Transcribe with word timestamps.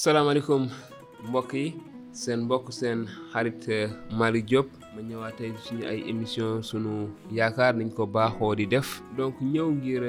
salaamaaleykum 0.00 0.62
mbokk 1.28 1.50
yi 1.60 1.66
seen 2.20 2.38
mbokk 2.44 2.66
seen 2.78 3.00
xarit 3.32 3.62
eh, 3.74 3.90
Malick 4.18 4.46
Diop 4.50 4.66
ma 4.94 5.02
ñëwaat 5.04 5.38
suñu 5.64 5.84
ay 5.90 6.00
émission 6.10 6.62
suñu 6.68 6.90
yaakaar 7.38 7.74
niñ 7.76 7.90
ko 7.96 8.06
baaxoo 8.14 8.54
di 8.58 8.66
def 8.72 8.88
donc 9.18 9.34
ñëw 9.52 9.68
ngir 9.76 10.02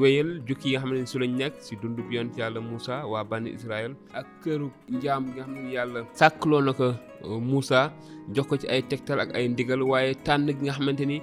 wéyal 0.00 0.30
jukki 0.46 0.68
yi 0.70 0.72
nga 0.76 0.80
xam 0.82 0.92
ne 0.94 1.06
su 1.10 1.16
lañ 1.20 1.32
nekk 1.40 1.54
si 1.66 1.76
dundub 1.80 2.08
yont 2.10 2.32
yàlla 2.40 2.60
Moussa 2.70 2.94
waa 3.12 3.24
bànni 3.30 3.50
Israël 3.58 3.92
ak 4.18 4.26
këru 4.42 4.68
njaam 4.96 5.22
bi 5.26 5.32
nga 5.40 5.72
yàlla 5.76 6.00
sàkkloo 6.18 6.60
na 6.66 6.72
ko 6.80 6.86
eh, 7.24 7.40
Moussa 7.50 7.92
jox 8.34 8.46
ko 8.48 8.54
ci 8.60 8.66
ay 8.72 8.82
tegtal 8.90 9.20
ak 9.20 9.30
ay 9.36 9.44
ndigal 9.52 9.80
tànn 10.26 10.48
gi 10.56 10.64
nga 10.64 10.72
xamante 10.78 11.04
ni 11.06 11.20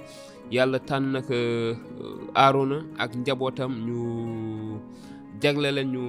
yàlla 0.54 0.78
tànn 0.88 1.06
na 1.14 1.20
ko 1.28 1.34
eh, 1.34 1.76
Aarona 2.44 2.76
ak 3.02 3.10
njabootam 3.18 3.72
ñu 3.86 4.63
jagle 5.44 5.68
lañu 5.76 6.04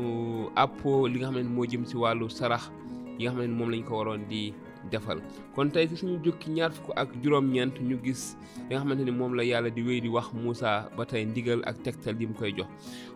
appo 0.56 1.08
li 1.12 1.20
nga 1.20 1.28
xamne 1.30 1.44
mo 1.56 1.66
jëm 1.68 1.84
ci 1.90 1.96
walu 1.98 2.30
sarax 2.32 2.72
yi 3.18 3.24
nga 3.26 3.32
xamne 3.34 3.52
mom 3.58 3.70
lañ 3.72 3.84
ko 3.88 3.94
waron 3.98 4.22
di 4.32 4.54
defal 4.92 5.20
kon 5.56 5.68
tay 5.74 5.88
ci 5.90 5.96
suñu 5.98 6.24
jukki 6.24 6.52
ñaar 6.56 6.72
fuk 6.76 6.92
ak 6.96 7.10
juroom 7.22 7.46
ñent 7.54 7.74
ñu 7.88 7.98
gis 8.06 8.38
li 8.68 8.72
nga 8.72 8.80
xamanteni 8.82 9.12
mom 9.12 9.34
la 9.36 9.44
yalla 9.44 9.70
di 9.70 9.82
wéy 9.88 10.00
di 10.02 10.08
wax 10.08 10.28
Musa 10.34 10.88
ba 10.98 11.04
tay 11.06 11.26
ndigal 11.26 11.60
ak 11.70 11.84
tektal 11.84 12.16
lim 12.20 12.34
koy 12.34 12.52
jox 12.58 12.70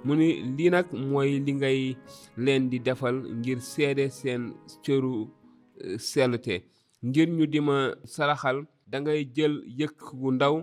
mu 0.06 0.16
ni 0.16 0.30
li 0.58 0.70
nak 0.70 0.88
moy 0.94 1.40
li 1.46 1.54
ngay 1.54 1.80
leen 2.38 2.70
di 2.70 2.80
defal 2.80 3.16
ngir 3.40 3.60
sédé 3.62 4.10
sen 4.10 4.54
cëru 4.84 5.14
euh, 5.84 5.98
selté 5.98 6.66
ngir 7.04 7.30
ñu 7.30 7.48
dima 7.48 7.96
saraxal 8.04 8.66
da 8.88 9.00
ngay 9.02 9.24
jël 9.36 9.56
yëkk 9.80 9.96
gu 10.20 10.32
ndaw 10.32 10.56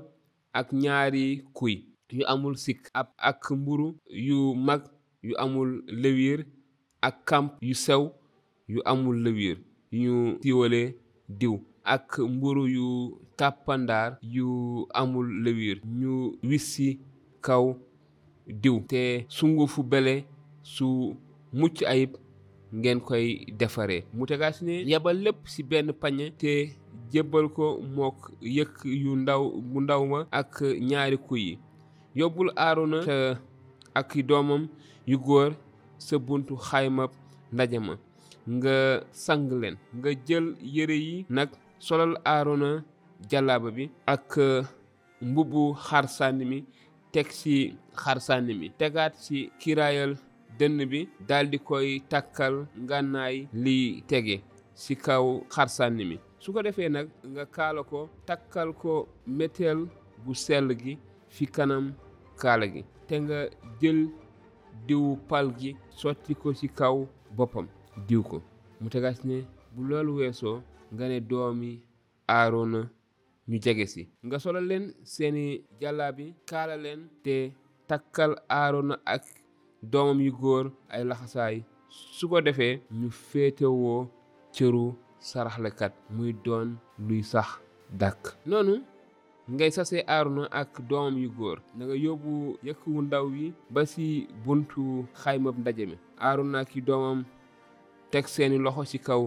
ak 0.52 0.69
ñaari 0.73 1.45
kuy 1.55 1.86
yu 2.12 2.25
amul 2.28 2.56
sik 2.56 2.91
ab 2.95 3.09
ak 3.19 3.50
mburu 3.50 3.97
yu 4.11 4.55
mag 4.55 4.83
yu 5.27 5.35
amul 5.45 5.71
lëwiir 6.03 6.41
ak 7.09 7.16
kamp 7.29 7.51
yu 7.62 7.75
sew 7.84 8.05
yu 8.73 8.79
amul 8.93 9.17
lëwiir 9.25 9.57
yu 9.91 10.01
ñu 10.03 10.15
siiwalee 10.43 10.89
diw 11.39 11.55
ak 11.95 12.09
mburu 12.34 12.64
yu 12.77 12.87
tàppandaar 13.39 14.11
yu 14.37 14.47
amul 15.00 15.27
lëwiir 15.45 15.78
ñu 16.00 16.12
wissi 16.48 16.89
kaw 17.47 17.67
diw 18.62 18.77
te 18.91 19.03
sungufu 19.37 19.81
bele 19.92 20.15
su 20.75 20.89
mucc 21.59 21.77
ayib 21.93 22.12
ngeen 22.77 23.00
koy 23.09 23.27
defaree 23.59 24.03
mu 24.17 24.25
tegaat 24.28 24.55
si 24.56 24.62
ne 24.69 24.75
yabal 24.91 25.17
lépp 25.25 25.41
ci 25.53 25.61
benn 25.70 25.89
pañe 26.03 26.25
te 26.41 26.53
jébbal 27.12 27.47
ko 27.56 27.65
mook 27.97 28.19
yëkk 28.56 28.75
yu 29.03 29.11
ndaw 29.22 29.43
bu 29.70 29.78
ndaw 29.84 30.03
ma 30.11 30.20
ak 30.39 30.53
ñaari 30.89 31.19
kuy 31.27 31.41
yi 31.48 31.55
yóbbul 32.19 32.48
aaruna 32.56 32.98
te 33.06 33.15
ak 33.98 34.08
i 34.16 34.22
doomam 34.28 34.62
yu 35.11 35.19
góor 35.27 35.50
sa 36.06 36.14
buntu 36.27 36.55
xaymab 36.69 37.11
ndajama 37.55 37.94
nga 38.55 38.77
sang 39.25 39.44
leen 39.61 39.77
nga 39.97 40.11
jël 40.27 40.47
yére 40.75 40.97
yi 41.06 41.16
nag 41.36 41.50
solal 41.86 42.12
aarona 42.33 42.70
jalaaba 43.30 43.69
bi 43.77 43.84
ak 44.14 44.30
uh, 44.47 44.66
mbubu 45.28 45.62
xar 45.86 46.05
teksi 46.08 46.44
mi 46.50 46.58
teg 47.14 47.28
si 47.41 47.55
xar 48.03 48.19
sànni 48.27 48.53
mi 48.61 48.66
tegaat 48.80 49.12
si 49.25 49.38
kiraayal 49.61 50.12
bi 50.91 51.00
daal 51.28 51.47
di 51.53 51.58
koy 51.69 51.88
takkal 52.12 52.55
ngànnaay 52.84 53.36
li 53.64 53.77
tege 54.10 54.36
si 54.83 54.92
kaw 55.05 55.25
xar 55.55 55.69
sànni 55.77 56.05
mi 56.10 56.16
su 56.42 56.48
ko 56.55 56.60
defee 56.66 56.88
nag 56.97 57.08
nga 57.33 57.44
kaala 57.56 57.81
ko 57.91 58.00
ko 58.81 58.92
metel 59.38 59.78
bu 60.22 60.33
sell 60.44 60.69
gi 60.83 60.92
fi 61.34 61.44
kanam 61.55 61.84
kaala 62.41 62.67
gi 62.75 62.83
te 63.09 63.15
nga 63.25 63.39
jël 63.81 63.98
diwu 64.87 65.11
pal 65.31 65.47
gi 65.59 65.70
sotti 66.01 66.33
ko 66.41 66.48
ci 66.59 66.67
kaw 66.78 66.97
boppam 67.37 67.67
diw 68.09 68.23
ko 68.31 68.39
mu 68.81 68.89
tegas 68.95 69.19
ne 69.28 69.37
bu 69.75 69.81
loolu 69.89 70.12
weesoo 70.19 70.56
nga 70.95 71.05
ne 71.11 71.19
doomi 71.31 71.70
Aarona 72.39 72.81
ñu 73.48 73.56
jege 73.65 73.87
ci 73.93 74.03
nga 74.27 74.37
solal 74.45 74.67
leen 74.70 74.84
seeni 75.15 75.45
jàllaabi 75.81 76.27
kaala 76.50 76.77
leen 76.84 77.00
te 77.25 77.37
takkal 77.88 78.33
Aarona 78.60 78.94
ak 79.15 79.25
doomam 79.91 80.19
yu 80.27 80.33
góor 80.41 80.65
ay 80.94 81.03
laxasaay 81.10 81.56
su 82.16 82.25
ko 82.31 82.37
defee 82.47 82.75
ñu 82.99 83.09
féetewoo 83.28 84.00
cëru 84.55 84.84
saraxlekat 85.28 85.93
muy 86.15 86.31
doon 86.44 86.69
luy 87.06 87.22
sax 87.33 87.49
dàkk 88.00 88.22
noonu 88.50 88.75
ngay 89.47 89.71
sase 89.71 90.03
aaruna 90.11 90.45
ak 90.51 90.81
doomam 90.89 91.19
yu 91.23 91.31
góor 91.31 91.59
na 91.79 91.84
yóbbu 91.84 92.59
yóbbu 92.67 92.93
wu 92.95 93.01
ndaw 93.07 93.27
yi 93.39 93.47
ba 93.75 93.83
si 93.93 94.07
buntu 94.45 94.84
xaymab 95.23 95.57
ndaje 95.62 95.84
mi 95.91 95.97
aaruna 96.25 96.59
ki 96.71 96.79
doomam 96.89 97.19
teg 98.12 98.25
seeni 98.34 98.57
loxo 98.65 98.83
ci 98.91 98.99
kaw 99.07 99.23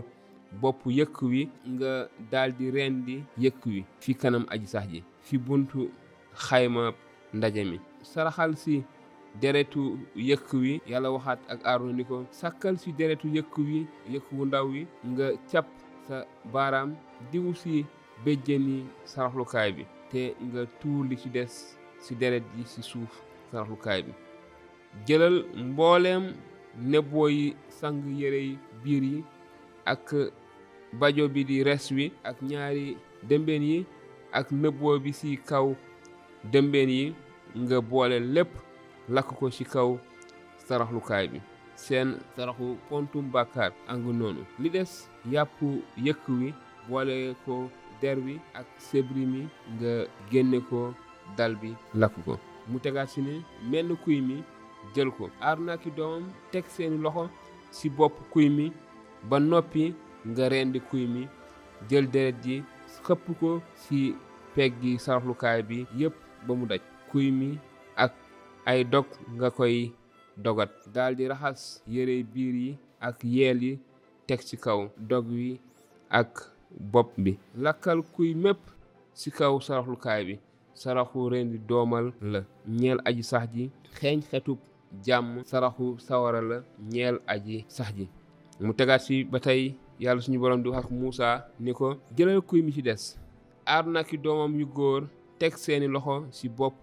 bopp 0.61 0.81
yëkk 0.97 1.17
wi 1.29 1.41
nga 1.71 1.91
daldi 2.31 2.65
rendi 2.75 3.15
yëkk 3.43 3.61
wi 3.69 3.77
fi 4.01 4.11
kanam 4.21 4.43
aji 4.53 4.67
sax 4.73 4.85
ji 4.91 4.99
ci 5.25 5.33
buntu 5.45 5.79
xaymab 6.45 6.95
ndaje 7.37 7.61
mi 7.69 7.77
saraxal 8.11 8.51
si 8.63 8.75
deretu 9.41 9.81
yëkk 10.29 10.47
wi 10.61 10.71
yàlla 10.91 11.09
waxaat 11.15 11.39
ak 11.53 11.61
aaruna 11.69 11.93
ni 11.97 12.03
si 12.81 12.89
deretu 12.99 13.27
yëkk 13.37 13.53
wi 13.65 13.77
yëkkuwu 14.13 14.43
ndaw 14.49 14.67
yi 14.75 14.81
nga 15.09 15.25
cap 15.51 15.67
sa 16.07 16.17
baaraam 16.53 16.89
diwu 17.31 17.51
si 17.61 17.73
béjjëni 18.25 18.77
saraxlukaay 19.11 19.71
bi 19.77 19.85
te 20.11 20.21
nga 20.51 20.61
tuur 20.79 21.03
li 21.09 21.15
ci 21.21 21.29
des 21.35 21.53
ci 22.03 22.11
deret 22.21 22.45
ji 22.55 22.63
ci 22.71 22.81
suuf 22.89 23.11
saraxlukaay 23.49 23.99
bi 24.05 24.11
jëlal 25.07 25.37
mbooleem 25.71 26.23
nebboo 26.91 27.27
yi 27.37 27.45
sang 27.79 27.99
yére 28.19 28.39
yi 28.47 28.53
biir 28.83 29.03
yi 29.11 29.19
ak 29.93 30.05
bajo 30.99 31.23
bi 31.33 31.41
di 31.49 31.57
res 31.67 31.85
wi 31.95 32.05
ak 32.29 32.37
ñaari 32.49 32.87
dëmbeen 33.29 33.63
yi 33.71 33.79
ak 34.37 34.47
nëbboo 34.61 34.95
bi 35.03 35.11
ci 35.19 35.29
kaw 35.49 35.67
dëmbeen 36.51 36.89
yi 36.97 37.05
nga 37.61 37.77
boole 37.89 38.17
lépp 38.35 38.51
lakk 39.13 39.29
ko 39.39 39.45
ci 39.55 39.63
kaw 39.73 39.89
saraxlukaay 40.67 41.25
bi 41.31 41.39
seen 41.83 42.07
saraxu 42.35 42.67
pontum 42.89 43.25
bàkkaar 43.33 43.71
angu 43.91 44.11
noonu 44.19 44.41
li 44.61 44.69
des 44.75 44.91
yàpp 45.33 45.57
yëkk 46.05 46.23
wi 46.39 46.47
boole 46.89 47.15
ko 47.45 47.55
der 48.01 48.15
wi 48.25 48.35
ak 48.59 48.65
sébri 48.89 49.25
mi 49.31 49.41
nga 49.75 49.91
génne 50.31 50.59
ko 50.69 50.79
dal 51.37 51.53
bi 51.61 51.69
lakk 52.01 52.13
ko 52.25 52.33
mu 52.69 52.77
tegaat 52.83 53.09
si 53.11 53.19
ne 53.27 53.33
menn 53.71 53.89
kuy 54.03 54.17
mi 54.27 54.35
jël 54.95 55.09
ko 55.17 55.23
aar 55.47 55.57
naa 55.65 55.77
doomam 55.97 56.25
teg 56.51 56.65
seeni 56.73 56.97
loxo 57.03 57.25
ci 57.75 57.85
bopp 57.97 58.13
kuy 58.31 58.45
mi 58.57 58.65
ba 59.29 59.37
noppi 59.49 59.85
nga 60.29 60.45
rendi 60.51 60.79
kuy 60.89 61.03
mi 61.13 61.23
jël 61.89 62.05
deret 62.13 62.35
ji 62.43 62.55
xëpp 63.05 63.25
ko 63.39 63.49
ci 63.87 63.97
peggi 64.55 64.91
gi 64.93 64.99
saraxlukaay 65.03 65.61
bi 65.69 65.77
yépp 65.99 66.15
ba 66.47 66.51
mu 66.59 66.65
daj 66.69 66.81
kuy 67.11 67.27
mi 67.39 67.49
ak 68.05 68.13
ay 68.71 68.79
dog 68.91 69.05
nga 69.37 69.49
koy 69.57 69.75
dogat 70.43 70.71
daldi 70.95 71.23
raxas 71.31 71.61
yére 71.93 72.15
biir 72.33 72.55
yi 72.63 72.71
ak 73.07 73.17
yeel 73.35 73.59
yi 73.67 73.73
teg 74.27 74.41
ci 74.47 74.55
kaw 74.63 74.81
dog 75.09 75.25
wi 75.35 75.47
ak 76.19 76.31
bopp 76.77 77.11
bi 77.17 77.31
lakkal 77.63 77.99
kuy 78.13 78.29
mépp 78.43 78.59
ci 79.19 79.27
kaw 79.37 79.53
saraxlukaay 79.67 80.23
bi 80.27 80.35
saraxu 80.81 81.19
rendi 81.31 81.57
doomal 81.69 82.05
la 82.31 82.39
ñeel 82.79 82.99
aji 83.07 83.23
sax 83.31 83.45
ji 83.53 83.63
xeeñ 83.97 84.19
xetub 84.29 84.59
jàmm 85.05 85.29
saraxu 85.49 85.85
sawara 86.07 86.41
la 86.49 86.57
ñeel 86.93 87.15
aji 87.33 87.55
sax 87.75 87.89
ji 87.97 88.05
mu 88.65 88.71
tegaat 88.77 88.99
ci 89.05 89.15
ba 89.31 89.39
tey 89.45 89.61
yàlla 90.03 90.21
suñu 90.23 90.39
borom 90.41 90.61
di 90.63 90.69
ak 90.79 90.87
Muusa 90.91 91.29
ni 91.63 91.71
ko 91.79 91.87
jëlal 92.15 92.41
kuy 92.49 92.61
mi 92.61 92.71
ci 92.75 92.81
des 92.81 93.03
aar 93.65 93.85
na 93.93 94.03
ki 94.03 94.17
doomam 94.23 94.59
yu 94.59 94.65
góor 94.75 95.01
teg 95.39 95.53
seeni 95.63 95.87
loxo 95.93 96.15
ci 96.31 96.45
bopp 96.57 96.79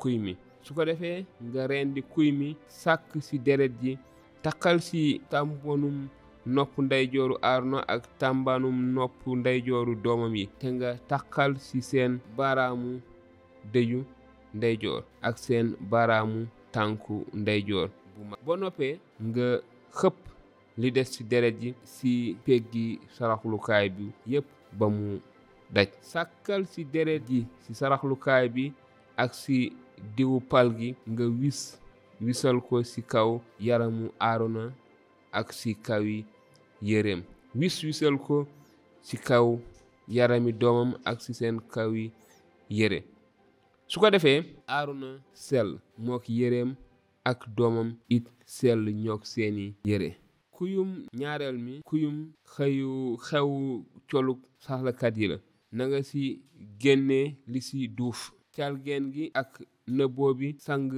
kuy 0.00 0.18
mi 0.18 0.32
su 0.62 0.74
ko 0.74 0.84
defee 0.84 1.26
nga 1.44 1.66
rendi 1.66 2.00
kuy 2.12 2.32
mi 2.32 2.56
sàkk 2.82 3.10
ci 3.26 3.38
deret 3.46 3.72
ji 3.82 3.98
takkal 4.42 4.78
ci 4.88 5.20
tàmbonum 5.30 5.98
nopp 6.46 6.78
ndeyjooru 6.78 7.36
Arona 7.42 7.80
ak 7.88 8.02
tàmbanum 8.18 8.92
nopp 8.94 9.26
ndeyjooru 9.26 9.94
doomam 10.02 10.34
yi 10.36 10.48
te 10.60 10.68
nga 10.74 10.90
takkal 11.08 11.52
ci 11.58 11.80
seen 11.82 12.18
baaraamu 12.36 13.00
dëju 13.72 14.00
ndeyjoor 14.54 15.00
ak 15.26 15.36
seen 15.44 15.66
baaraamu 15.90 16.38
tànku 16.74 17.16
ndeyjoor 17.42 17.88
bu 18.16 18.22
mag 18.30 18.40
boo 18.46 18.56
noppee 18.60 18.94
nga 19.26 19.48
xëpp 19.98 20.18
li 20.80 20.88
des 20.96 21.08
ci 21.14 21.22
deret 21.30 21.56
ji 21.62 21.70
ci 21.94 22.10
peggi 22.44 22.86
saraxlukaay 23.16 23.86
bi 23.96 24.06
yépp 24.32 24.46
ba 24.78 24.86
mu 24.96 25.08
daj 25.74 25.88
sàkkal 26.10 26.62
ci 26.72 26.80
deret 26.94 27.22
ji 27.28 27.40
ci 27.64 27.70
saraxlukaay 27.80 28.46
bi 28.54 28.64
ak 29.22 29.30
ci 29.42 29.56
diwu 30.16 30.38
pal 30.50 30.68
gi 30.78 30.90
nga 31.10 31.24
wis 31.40 31.60
wisal 32.24 32.56
ko 32.66 32.74
ci 32.90 33.00
kaw 33.12 33.30
yaramu 33.66 34.04
Arona 34.30 34.64
ak 35.32 35.52
ci 35.52 35.74
kawi 35.76 36.24
yéreem 36.82 37.20
wis 37.54 37.82
wisal 37.84 38.16
ko 38.18 38.48
ci 39.04 39.16
kaw 39.20 39.58
yarami 40.08 40.52
doomam 40.56 40.96
ak 41.04 41.20
ci 41.20 41.34
seen 41.36 41.60
kawi 41.60 42.08
yére 42.72 43.04
su 43.86 44.00
ko 44.00 44.10
defee 44.10 44.42
aaru 44.68 44.94
na 44.94 45.20
sell 45.34 45.76
mook 46.00 46.24
yéreem 46.28 46.76
ak 47.24 47.44
doomam 47.56 47.96
it 48.08 48.24
sell 48.46 48.80
ñook 49.04 49.24
seeni 49.26 49.74
yére 49.84 50.16
kuyum 50.50 51.04
ñaareel 51.18 51.58
mi 51.58 51.80
kuyum 51.84 52.16
xëyu 52.54 52.90
xewu 53.26 53.84
colug 54.10 54.40
saxlakat 54.64 55.16
yi 55.20 55.26
la 55.30 55.38
na 55.76 56.02
ci 56.02 56.42
génne 56.80 57.36
li 57.46 57.60
ci 57.60 57.88
duuf 57.88 58.32
calgeen 58.56 59.12
gi 59.14 59.24
ak 59.34 59.50
nëbboo 59.96 60.34
bi 60.38 60.48
sang 60.64 60.88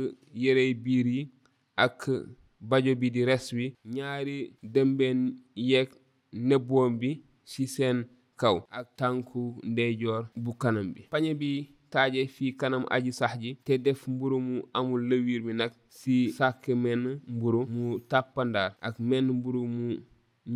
yérey 0.42 0.74
biir 0.84 1.06
yi 1.14 1.22
ak 1.76 1.98
bajo 2.60 2.94
bi 2.94 3.10
di 3.10 3.24
res 3.24 3.52
wi 3.52 3.74
ñaari 3.84 4.52
dëmbeen 4.62 5.34
yeeg 5.56 5.88
nebboom 6.32 6.98
bi 6.98 7.20
ci 7.50 7.66
seen 7.66 8.04
kaw 8.36 8.56
ak 8.70 8.86
tànku 8.96 9.56
ndeyjoor 9.64 10.28
bu 10.36 10.52
kanam 10.60 10.92
bi 10.94 11.00
pañe 11.10 11.34
bi 11.40 11.68
taaje 11.90 12.26
fii 12.26 12.52
kanam 12.56 12.84
aji 12.94 13.12
sax 13.12 13.32
ji 13.42 13.50
te 13.64 13.78
def 13.78 14.06
mburu 14.08 14.38
mu 14.40 14.54
amul 14.78 15.00
lëwiir 15.10 15.42
mi 15.44 15.52
nag 15.54 15.72
ci 15.98 16.30
sàkk 16.38 16.68
menn 16.76 17.20
mburu 17.28 17.60
mu 17.74 17.98
tàppandaar 18.10 18.76
ak 18.80 18.98
menn 19.00 19.26
mburu 19.32 19.62
mu 19.66 19.86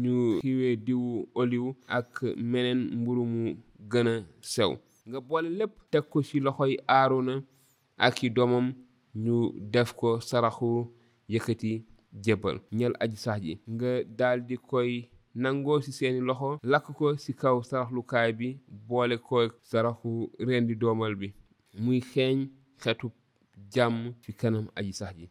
ñu 0.03 0.39
xiwee 0.45 0.77
diwu 0.87 1.29
oliw 1.35 1.67
ak 1.89 2.23
meneen 2.53 2.81
mburu 2.99 3.25
mu 3.25 3.41
gën 3.91 4.09
a 4.09 4.17
sew 4.41 4.73
nga 5.09 5.19
boole 5.21 5.49
lépp 5.59 5.73
teg 5.91 6.05
ko 6.13 6.23
ci 6.23 6.37
loxo 6.41 6.45
loxoy 6.65 6.75
aaruna 6.89 7.35
ak 7.97 8.23
i 8.23 8.29
doomam 8.31 8.67
ñu 9.25 9.37
def 9.73 9.93
ko 9.93 10.21
saraxu 10.21 10.91
yëkkati 11.33 11.73
jébbal 12.23 12.61
ñel 12.79 12.93
aji 13.01 13.17
sax 13.25 13.39
ji 13.45 13.53
nga 13.73 13.91
daldi 14.19 14.55
koy 14.69 14.91
nangoo 15.43 15.79
ci 15.85 15.91
seeni 15.99 16.21
loxo 16.29 16.51
lakk 16.71 16.87
ko 16.99 17.07
ci 17.23 17.33
kaw 17.41 17.57
saraxlukaay 17.69 18.31
bi 18.39 18.49
boole 18.89 19.17
ko 19.29 19.37
saraxu 19.71 20.11
rendi 20.49 20.75
doomal 20.81 21.15
bi 21.21 21.29
muy 21.85 22.01
xeeñ 22.13 22.39
xetu 22.83 23.07
jàmm 23.75 23.97
fi 24.23 24.33
kanam 24.41 24.67
aji 24.79 24.93
sax 25.01 25.13
ji 25.19 25.27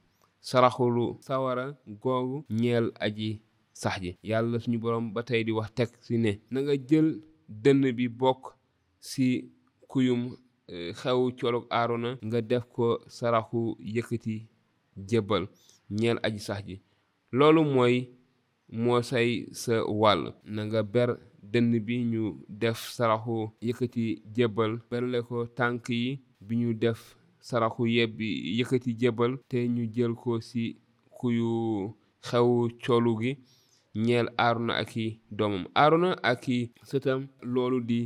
saraxulu 0.50 1.04
sawara 1.28 1.66
googu 2.02 2.38
ñel 2.62 2.86
aji 3.06 3.30
sax 3.82 3.96
ji 4.04 4.10
yàlla 4.30 4.58
suñu 4.60 4.78
borom 4.84 5.06
ba 5.14 5.22
tey 5.24 5.42
di 5.46 5.52
wax 5.58 5.70
teg 5.78 5.90
ci 6.04 6.18
ne 6.18 6.32
nanga 6.52 6.74
jël 6.90 7.10
dënn 7.64 7.82
bi 7.98 8.06
bokk 8.22 8.42
ci 9.10 9.28
kuyum 9.90 10.22
eh, 10.74 10.90
xew 11.00 11.20
colog 11.40 11.66
aarona 11.70 12.10
nga 12.28 12.40
def 12.50 12.64
ko 12.76 12.86
saraxu 13.18 13.62
yëkkati 13.96 14.36
jébbal 15.10 15.44
ñeel 15.92 16.20
aji 16.24 16.40
sax 16.46 16.62
ji 16.68 16.76
loolu 17.38 17.62
mooy 17.74 17.96
moo 18.84 19.02
say 19.10 19.30
sa 19.62 19.74
wàll 20.02 20.22
na 20.54 20.62
nga 20.66 20.82
ber 20.94 21.10
dënn 21.52 21.72
bi 21.88 21.96
ñu 22.12 22.24
def 22.62 22.80
saraxu 22.96 23.36
yëkkati 23.68 24.06
jébbal 24.36 24.72
berle 24.90 25.20
ko 25.28 25.38
tànk 25.58 25.86
yi 26.02 26.14
bi 26.46 26.54
ñu 26.62 26.70
def 26.82 27.00
saraxu 27.48 27.84
yebbi 27.96 28.28
yëkkati 28.58 28.92
jébbal 29.02 29.32
te 29.50 29.58
ñu 29.76 29.84
jël 29.96 30.14
ko 30.22 30.32
ci 30.50 30.64
kuyu 31.18 31.50
xew 32.28 32.50
coolu 32.84 33.12
gi 33.22 33.32
ñeel 34.06 34.28
aaruna 34.44 34.74
ak 34.82 34.92
i 34.96 35.06
doomam 35.38 35.66
aaruna 35.82 36.10
ak 36.32 36.44
i 36.48 36.60
sëtam 36.90 37.22
loolu 37.54 37.78
di 37.90 38.00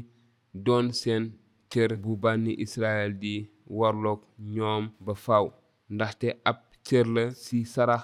doon 0.65 0.87
seen 1.01 1.23
cër 1.71 1.91
bu 2.01 2.11
bànni 2.23 2.51
israel 2.65 3.11
di 3.23 3.33
warloog 3.77 4.21
ñoom 4.55 4.83
ba 5.05 5.13
faaw 5.25 5.45
ndaxte 5.93 6.27
ab 6.49 6.57
cër 6.87 7.05
la 7.15 7.23
si 7.43 7.57
sarax 7.73 8.03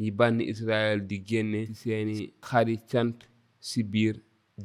yi 0.00 0.06
bànni 0.18 0.44
israel 0.52 0.98
di 1.08 1.16
génne 1.28 1.58
ci 1.68 1.74
seeni 1.82 2.16
xari 2.46 2.76
cant 2.90 3.16
si 3.68 3.80
biir 3.92 4.14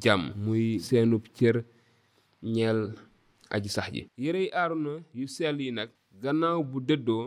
jàmm 0.03 0.23
muy 0.43 0.63
seenub 0.87 1.23
cër 1.37 1.55
ñeel 2.55 2.79
aji 3.55 3.69
sax 3.75 3.87
ji 3.93 4.01
yérey 4.25 4.47
aaruna 4.59 4.93
yu 5.19 5.25
sell 5.35 5.57
yi 5.65 5.69
nag 5.77 5.89
gannaaw 6.21 6.59
bu 6.71 6.77
dëddoo 6.87 7.25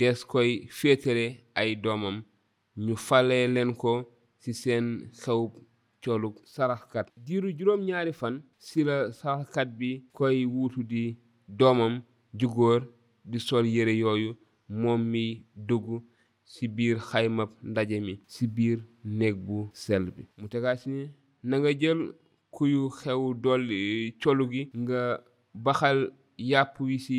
des 0.00 0.18
koy 0.30 0.50
féetale 0.78 1.26
ay 1.60 1.70
doomam 1.84 2.16
ñu 2.84 2.94
falee 3.08 3.46
leen 3.54 3.70
ko 3.82 3.92
ci 4.42 4.50
seen 4.62 4.84
xewub 5.22 5.52
colub 6.02 6.34
saraxkat 6.54 7.06
diiru 7.26 7.48
juróom 7.58 7.80
ñaari 7.88 8.12
fan 8.20 8.34
si 8.66 8.78
la 8.88 8.96
saraxkat 9.18 9.68
bi 9.78 9.90
koy 10.18 10.38
wuutu 10.54 10.80
di 10.92 11.02
doomam 11.58 11.94
ju 12.38 12.46
di 13.30 13.38
sol 13.48 13.64
yére 13.76 13.94
yooyu 14.02 14.30
moom 14.68 15.02
mi 15.10 15.46
dugg 15.66 15.84
ci 16.50 16.64
biir 16.76 16.96
xaymab 17.08 17.50
ndaje 17.70 17.96
mi 18.06 18.14
ci 18.32 18.42
biir 18.54 18.78
néeg 19.18 19.36
bu 19.46 19.58
sell 19.82 20.04
bi 20.16 20.22
mu 20.40 20.46
tegaat 20.52 20.76
ci 20.80 20.88
ni 20.96 21.04
nanga 21.48 21.70
jël 21.80 22.00
kuyu 22.54 22.80
xew 22.98 23.22
dolli 23.42 23.80
colu 24.22 24.44
gi 24.52 24.62
nga 24.82 25.00
baxal 25.64 25.98
yàpp 26.50 26.74
wi 26.86 26.96
ci 27.04 27.18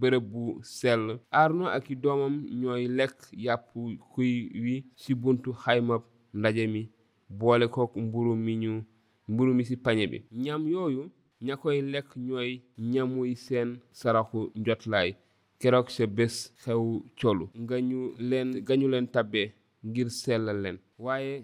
bërëb 0.00 0.24
bu 0.32 0.44
sell 0.78 1.04
aarno 1.38 1.64
ak 1.76 1.86
i 1.90 1.96
doomam 2.02 2.34
ñooy 2.60 2.84
lekk 2.98 3.16
yàpp 3.44 3.66
kuy 4.12 4.32
wi 4.62 4.74
ci 5.00 5.10
buntu 5.22 5.50
xaymab 5.62 6.02
ndaje 6.38 6.64
mi 6.72 6.82
boole 7.38 7.66
kook 7.74 7.92
mburu 8.04 8.32
mi 8.44 8.52
ñu 8.62 8.72
mburu 9.30 9.52
mi 9.56 9.64
ci 9.68 9.74
pañe 9.84 10.04
bi 10.10 10.18
ñam 10.42 10.62
yooyu 10.72 11.02
ña 11.44 11.54
koy 11.62 11.78
lekk 11.92 12.10
ñooy 12.26 12.50
ñamuy 12.90 13.30
seen 13.44 13.68
saraxu 13.98 14.40
njotlaay 14.60 15.10
kerok 15.58 15.88
se 15.90 16.06
bes 16.06 16.34
xew 16.62 16.82
colu 17.20 17.44
nga 17.62 17.76
ñu 17.88 17.98
leen 18.28 18.48
nga 18.62 18.74
ñu 18.80 18.86
leen 18.92 19.06
tabbee 19.14 19.46
ngir 19.88 20.08
sellal 20.20 20.58
leen 20.64 20.76
waaye 21.04 21.34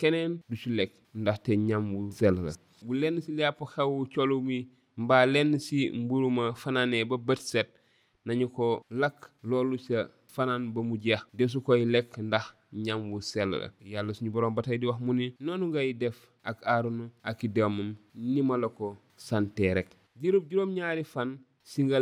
keneen 0.00 0.32
du 0.48 0.56
ci 0.62 0.68
lekk 0.78 0.92
ndaxte 1.20 1.50
ñam 1.68 1.84
wu 1.94 2.00
sell 2.18 2.36
la 2.46 2.52
bu 2.86 2.92
lenn 3.00 3.16
si 3.24 3.30
làpp 3.38 3.58
xew 3.72 3.90
colu 4.14 4.36
mi 4.48 4.58
mbaa 5.02 5.24
lenn 5.34 5.50
si 5.66 5.78
mburuma 6.02 6.44
fanaanee 6.62 7.04
ba 7.10 7.16
bët 7.26 7.40
set 7.52 7.68
nañu 8.26 8.46
ko 8.56 8.66
lakk 9.00 9.18
loolu 9.50 9.76
sa 9.86 9.98
fanaan 10.34 10.62
ba 10.74 10.80
mu 10.82 10.94
jeex 11.04 11.22
desu 11.38 11.58
koy 11.66 11.80
lekk 11.92 12.10
ndax 12.28 12.44
ñam 12.84 13.10
wu 13.12 13.20
sell 13.20 13.50
la 13.60 13.66
yàlla 13.92 14.12
suñu 14.14 14.30
borom 14.32 14.54
ba 14.54 14.62
tey 14.62 14.78
di 14.78 14.86
wax 14.86 15.00
mu 15.00 15.12
ni 15.12 15.34
noonu 15.40 15.66
ngay 15.68 15.92
def 15.94 16.18
ak 16.42 16.58
aaruna 16.64 17.10
ak 17.22 17.44
i 17.44 17.48
doomam 17.48 17.94
ni 18.14 18.42
ma 18.42 18.56
la 18.56 18.68
ko 18.68 18.96
rek 19.76 19.88
juróom 20.20 20.70
ñaari 20.74 21.04
fan 21.04 21.38
si 21.62 21.82
nga 21.84 21.98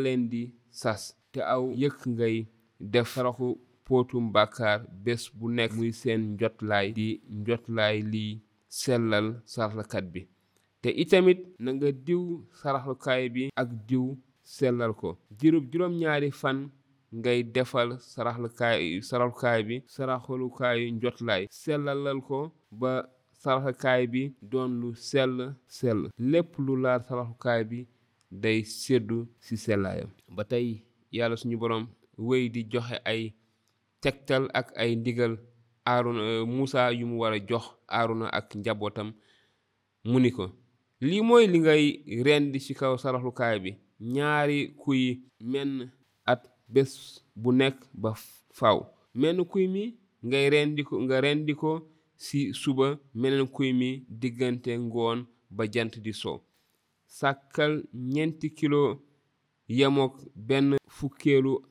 sas 0.71 1.17
te 1.37 1.43
aw 1.55 1.65
yëkk 1.83 2.01
ngay 2.15 2.37
def 2.93 3.09
saraxu 3.15 3.49
pootum 3.87 4.25
bàkkaar 4.35 4.79
bés 5.05 5.23
bu 5.39 5.47
nekk 5.57 5.73
muy 5.79 5.93
seen 6.01 6.21
njotlaay 6.35 6.87
di 6.99 7.09
njotlaay 7.41 7.97
lii 8.13 8.31
sellal 8.81 9.27
saraxlakat 9.53 10.05
bi 10.13 10.21
te 10.83 10.91
itamit 11.03 11.41
na 11.65 11.71
nga 11.77 11.89
diw 12.07 12.23
saraxlukaay 12.61 13.23
bi 13.35 13.43
ak 13.63 13.69
diw 13.89 14.07
sellal 14.57 14.93
ko 15.01 15.11
jirub 15.39 15.65
juróom-ñaari 15.73 16.31
fan 16.41 16.59
ngay 17.19 17.39
defal 17.55 17.89
saraxlukaay 18.13 19.61
bi 19.69 19.77
saraxlukaayu 19.95 20.87
njotlaay 20.99 21.43
sellalal 21.63 22.19
ko 22.29 22.39
ba 22.81 22.93
saraxlukaay 23.43 24.03
bi 24.13 24.23
doon 24.51 24.71
lu 24.81 24.91
sell 25.11 25.35
sell 25.79 26.01
lépp 26.31 26.51
lu 26.65 26.73
laal 26.85 27.01
saraxlukaay 27.09 27.63
bi 27.71 27.79
day 28.43 28.59
seddu 28.83 29.19
ci 29.45 29.55
sellaayam 29.65 30.11
ba 30.37 30.45
tey 30.53 30.67
yàlla 31.13 31.37
suñu 31.41 31.57
borom 31.61 31.87
wéy 32.19 32.49
di 32.55 32.61
joxe 32.73 32.97
ay 33.05 33.33
tegtal 34.01 34.45
ak 34.55 34.69
ay 34.77 34.97
ndigal 34.97 35.35
aaruna 35.87 36.21
euh, 36.23 36.47
Muusa 36.47 36.91
yu 36.93 37.07
mu 37.07 37.19
war 37.21 37.33
a 37.33 37.39
jox 37.49 37.67
na 38.19 38.29
ak 38.33 38.55
njabootam 38.55 39.09
mu 40.05 40.19
ni 40.21 40.31
ko 40.31 40.51
lii 41.01 41.23
mooy 41.23 41.47
li 41.47 41.59
ngay 41.61 42.03
rendi 42.27 42.61
ci 42.65 42.75
kaw 42.75 42.97
saraxlukaay 42.99 43.59
bi 43.63 43.71
ñaari 44.13 44.75
kuy 44.81 45.21
menn 45.53 45.91
at 46.27 46.43
bés 46.75 46.93
bu 47.37 47.53
nekk 47.53 47.77
ba 47.95 48.15
faw 48.59 48.79
menn 49.15 49.45
kuy 49.45 49.69
mi 49.69 49.95
ngay 50.25 50.51
rendi 50.51 50.83
ko 50.85 50.97
nga 51.03 51.21
rendi 51.21 51.55
ko 51.55 51.89
ci 52.19 52.53
suba 52.53 52.99
meneen 53.15 53.47
kuy 53.49 53.73
mi 53.73 54.03
diggante 54.09 54.69
ngoon 54.79 55.27
ba 55.51 55.65
jant 55.67 55.95
di 56.03 56.13
so 56.13 56.43
sàkkal 57.07 57.83
ñeenti 57.95 58.51
kilo 58.55 59.06
yemook 59.69 60.15
benn 60.35 60.77
fukkeelu 60.89 61.63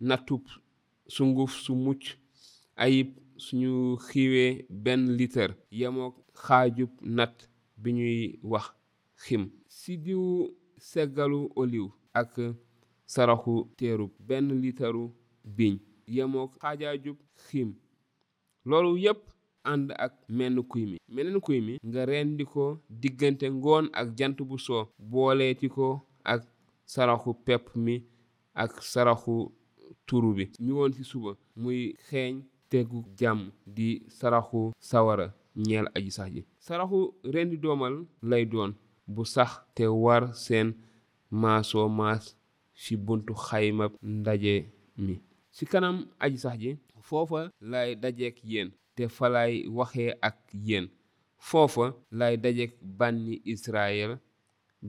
nattub 0.00 0.42
sunguf 1.06 1.52
su 1.62 1.74
mucc 1.76 2.16
ayib 2.76 3.14
suñu 3.36 3.96
xiiwee 4.06 4.66
benn 4.68 5.16
litar 5.18 5.50
yemook 5.80 6.14
xaajub 6.44 6.90
natt 7.16 7.38
bi 7.82 7.90
ñuy 7.96 8.18
wax 8.50 8.66
xim 9.22 9.42
si 9.76 9.96
diw 10.04 10.24
seggalu 10.88 11.40
oliw 11.60 11.86
ak 12.20 12.34
saraxu 13.12 13.54
teerub 13.78 14.10
benn 14.28 14.48
litaru 14.62 15.04
biiñ 15.56 15.76
yemook 16.16 16.50
xaajaajub 16.60 17.16
xiim 17.46 17.68
loolu 18.68 18.92
yépp 19.04 19.22
ànd 19.72 19.90
ak 20.04 20.14
menn 20.36 20.56
kuy 20.70 20.84
mi 20.86 20.98
meneen 21.14 21.40
kuy 21.40 21.60
mi 21.60 21.74
nga 21.88 22.06
rendi 22.06 22.44
ko 22.52 22.64
diggante 22.90 23.44
ngoon 23.56 23.86
ak 24.00 24.08
jant 24.18 24.38
bu 24.48 24.56
soo 24.66 24.84
booleeti 25.10 25.68
ko 25.74 25.86
ak 26.24 26.42
saraxu 26.92 27.30
pepp 27.44 27.64
mi 27.84 27.96
ak 28.62 28.72
saraxu 28.92 29.36
turu 30.06 30.30
bi 30.36 30.44
mi 30.64 30.72
woon 30.76 30.90
ci 30.96 31.02
suba 31.10 31.30
muy 31.62 31.80
xeeñ 32.08 32.34
tegu 32.70 32.98
jàmm 33.18 33.40
di 33.76 33.88
saraxu 34.18 34.60
sawara 34.88 35.26
ñeel 35.66 35.86
aji 35.96 36.10
sax 36.16 36.28
ji 36.34 36.40
saraxu 36.66 36.98
rendi 37.34 37.56
doomal 37.64 37.94
lay 38.30 38.44
doon 38.52 38.70
bu 39.14 39.22
sax 39.34 39.50
te 39.76 39.84
war 40.04 40.22
seen 40.44 40.68
maasoo 41.40 41.88
maas 42.00 42.24
ci 42.82 42.92
buntu 43.06 43.32
xaymab 43.46 43.92
ndaje 44.16 44.54
mi 45.04 45.14
ci 45.56 45.64
kanam 45.70 45.96
aji 46.24 46.38
sax 46.44 46.56
ji 46.62 46.70
foofa 47.08 47.40
lay 47.72 47.90
dajeek 48.02 48.36
yéen 48.50 48.68
te 48.96 49.02
fa 49.16 49.26
lay 49.34 49.52
waxee 49.78 50.10
ak 50.28 50.36
yeen 50.66 50.86
foofa 51.48 51.84
lay 52.18 52.34
dajeek 52.44 52.72
bànni 52.98 53.34
Israel 53.54 54.10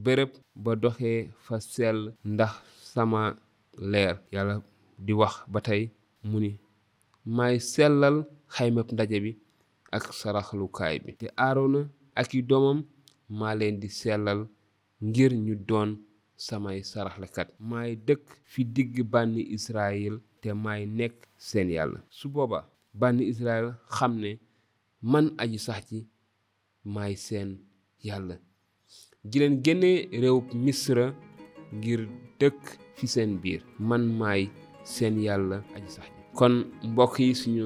bërëb 0.04 0.32
ba 0.64 0.74
doxee 0.82 1.20
fa 1.46 1.56
sell 1.74 2.00
ndax 2.34 2.54
sama 2.94 3.22
leer 3.92 4.16
yàlla 4.34 4.56
di 5.06 5.14
wax 5.20 5.34
ba 5.52 5.60
tey 5.68 5.84
mu 6.30 6.38
ni 6.44 6.52
may 7.38 7.56
sellal 7.74 8.16
xaymab 8.56 8.88
ndaje 8.94 9.18
bi 9.26 9.32
ak 9.96 10.04
saraxlukaay 10.20 10.96
bi 11.06 11.12
te 11.20 11.28
aarona 11.46 11.82
ak 12.22 12.30
i 12.38 12.42
doomam 12.50 12.80
maa 13.40 13.54
leen 13.60 13.76
di 13.82 13.90
sellal 14.02 14.40
ngir 15.08 15.32
ñu 15.46 15.56
doon 15.70 15.90
samay 16.48 16.80
saraxlakat 16.92 17.48
maay 17.70 17.92
dëkk 18.08 18.24
fi 18.52 18.62
digg 18.76 18.94
bànni 19.14 19.42
Israël 19.58 20.14
te 20.42 20.50
maay 20.64 20.82
nekk 21.00 21.18
seen 21.48 21.68
yàlla 21.78 22.00
su 22.18 22.26
booba 22.36 22.60
bànni 23.00 23.24
Israël 23.34 23.68
xam 23.96 24.14
ne 24.24 24.32
man 25.12 25.26
aji 25.44 25.58
sax 25.66 25.82
ji 25.90 26.00
maay 26.94 27.14
seen 27.28 27.50
yàlla 28.08 28.36
di 29.26 29.36
leen 29.42 29.56
génne 29.66 29.92
réewub 30.22 30.48
misra 30.66 31.06
ngir 31.78 32.02
dëkk 32.40 32.62
fi 32.98 33.06
seen 33.14 33.32
biir 33.42 33.62
man 33.90 34.04
maay 34.20 34.44
seen 34.94 35.16
yàlla 35.26 35.58
aji 35.76 35.90
sax 35.96 36.06
ji 36.18 36.22
kon 36.38 36.54
mbokk 36.92 37.16
yi 37.24 37.30
suñu 37.42 37.66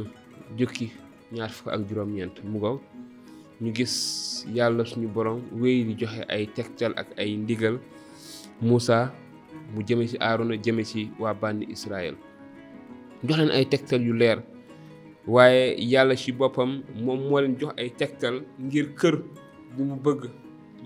jukki 0.59 0.87
ñaar 1.35 1.51
fukk 1.55 1.73
ak 1.75 1.81
juróom 1.87 2.11
ñent 2.17 2.35
mu 2.49 2.57
gaw 2.63 2.77
ñu 3.61 3.69
gis 3.77 3.93
yàlla 4.57 4.83
suñu 4.91 5.07
borom 5.15 5.39
wéy 5.59 5.77
di 5.87 5.93
joxe 5.99 6.21
ay 6.35 6.43
tegtal 6.55 6.93
ak 7.01 7.09
ay 7.21 7.31
ndigal 7.43 7.75
Musa 8.67 8.99
mu 9.73 9.79
jëme 9.87 10.03
ci 10.09 10.17
Aaruna 10.19 10.55
jëme 10.63 10.83
ci 10.89 10.99
waa 11.21 11.33
bànni 11.41 11.65
Israël 11.75 12.15
jox 13.23 13.37
leen 13.37 13.51
ay 13.57 13.65
tegtal 13.71 14.01
yu 14.07 14.13
leer 14.13 14.39
waaye 15.33 15.75
yàlla 15.91 16.15
ci 16.15 16.31
boppam 16.31 16.71
moom 17.03 17.19
moo 17.27 17.39
leen 17.41 17.55
jox 17.59 17.73
ay 17.81 17.89
tegtal 17.99 18.35
ngir 18.65 18.87
kër 18.99 19.15
bu 19.75 19.83
mu 19.83 19.95
bëgg 20.03 20.21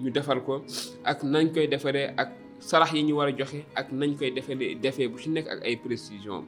ñu 0.02 0.10
defar 0.12 0.40
ko 0.44 0.64
ak 1.06 1.20
nañ 1.24 1.52
koy 1.54 1.68
defaree 1.70 2.10
ak 2.18 2.30
sarax 2.60 2.94
yi 2.94 3.04
ñu 3.04 3.16
war 3.18 3.30
a 3.30 3.44
ak 3.76 3.88
nañ 3.92 4.16
koy 4.18 4.32
defee 4.32 4.76
defee 4.82 5.08
bu 5.08 5.18
ci 5.20 5.30
nekk 5.30 5.48
ak 5.48 5.62
ay 5.66 5.76
précision 5.78 6.44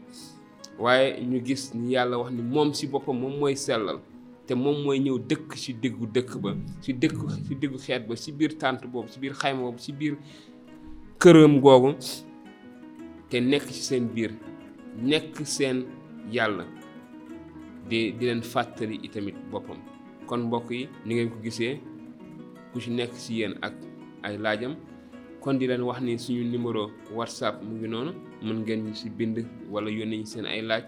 waaye 0.79 1.19
ñu 1.23 1.39
gis 1.45 1.73
ni 1.73 1.93
yàlla 1.93 2.17
wax 2.17 2.29
ni 2.33 2.41
moom 2.41 2.73
si 2.73 2.87
boppam 2.87 3.17
moom 3.19 3.35
mooy 3.39 3.55
sellal 3.55 3.99
te 4.47 4.53
moom 4.55 4.83
mooy 4.83 4.99
ñëw 4.99 5.17
dëkk 5.19 5.55
ci 5.55 5.73
diggu 5.73 6.05
dëkk 6.07 6.31
ba 6.41 6.51
ci 6.81 6.93
dëkk 6.93 7.17
ci 7.47 7.53
diggu 7.55 7.77
xeet 7.77 8.07
ba 8.07 8.15
ci 8.15 8.31
biir 8.31 8.53
tànt 8.57 8.85
boobu 8.91 9.07
ci 9.09 9.19
biir 9.19 9.33
xayma 9.33 9.61
boobu 9.61 9.79
ci 9.79 9.91
biir 9.93 10.13
këram 11.21 11.59
googu 11.61 11.91
te 13.29 13.39
nekk 13.41 13.65
ci 13.67 13.81
seen 13.81 14.07
biir 14.07 14.31
nekk 15.01 15.45
seen 15.45 15.85
yàlla 16.31 16.65
di 17.89 18.11
di 18.17 18.25
leen 18.25 18.41
fàttali 18.41 18.97
itamit 19.03 19.35
boppam 19.51 19.77
kon 20.27 20.37
mbokk 20.41 20.69
yi 20.71 20.89
ni 21.05 21.13
ngeen 21.15 21.29
ko 21.29 21.39
gisee 21.43 21.79
ku 22.75 22.83
ci 22.83 22.91
nekk 22.91 23.15
ci 23.15 23.39
yéen 23.39 23.55
ak 23.63 23.71
ay 24.27 24.35
laajam 24.35 24.75
kon 25.39 25.55
di 25.55 25.63
leen 25.63 25.79
wax 25.87 26.03
ni 26.03 26.19
suñu 26.19 26.43
numéro 26.43 26.91
whatsapp 27.15 27.63
mu 27.63 27.71
ngi 27.79 27.87
noonu 27.87 28.11
mën 28.43 28.53
ngeen 28.59 28.93
ci 28.93 29.07
bind 29.09 29.47
wala 29.71 29.87
yónnee 29.87 30.19
ñu 30.19 30.25
seen 30.27 30.43
ay 30.45 30.59
laaj 30.61 30.83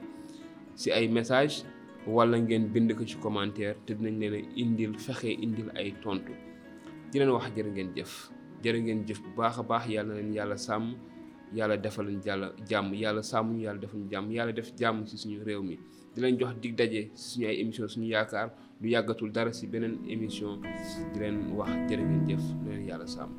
ci 0.76 0.92
ay 0.92 1.08
message 1.08 1.64
wala 2.06 2.36
ngeen 2.44 2.68
bind 2.76 2.92
ko 2.92 3.06
ci 3.08 3.16
commentaire 3.24 3.80
te 3.88 3.96
dinañ 3.96 4.20
leen 4.20 4.46
indil 4.56 5.00
fexe 5.00 5.32
indil 5.40 5.72
ay 5.80 5.96
tontu 6.04 6.36
di 7.12 7.20
leen 7.20 7.32
wax 7.32 7.56
jërë 7.56 7.72
ngeen 7.72 7.96
jëf 7.96 8.12
jërë 8.64 8.80
ngeen 8.84 9.08
jëf 9.08 9.22
bu 9.24 9.30
baax 9.40 9.58
a 9.60 9.64
baax 9.64 9.88
yàlla 9.88 10.14
leen 10.20 10.34
yàlla 10.34 10.58
sàmm 10.58 10.92
yàlla 11.56 11.78
defal 11.78 12.08
ñu 12.12 12.20
jàll 12.20 12.52
jàmm 12.68 12.94
yàlla 12.94 13.24
sàmm 13.24 13.56
ñu 13.56 13.64
yàlla 13.64 13.80
defal 13.80 14.00
ñu 14.00 14.12
jàmm 14.12 14.32
yàlla 14.32 14.52
def 14.52 14.76
jàmm 14.76 15.06
ci 15.08 15.18
suñu 15.18 15.40
réew 15.46 15.64
mi 15.64 15.78
di 16.14 16.22
leen 16.22 16.38
jox 16.38 16.54
dig 16.60 16.76
daje 16.76 17.10
suñu 17.16 17.48
ay 17.48 17.62
émission 17.62 17.88
suñu 17.88 18.10
yaakaar 18.12 18.52
du 18.82 18.88
yàggatul 18.94 19.32
dara 19.34 19.54
si 19.54 19.66
beneen 19.68 19.98
émission 20.10 20.60
di 21.12 21.20
leen 21.22 21.38
wax 21.58 21.72
jërë 21.90 22.04
ngeen 22.06 22.24
jëf 22.30 22.44
leen 22.66 22.84
yàlla 22.90 23.08
sàmm. 23.16 23.34